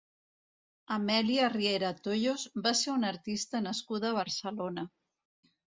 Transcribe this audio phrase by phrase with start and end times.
[0.95, 4.91] Amèlia Riera Toyos va ser una artista nascuda a Barcelona.